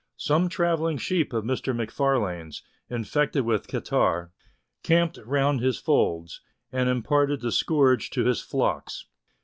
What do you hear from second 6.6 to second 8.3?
and imparted the scourge to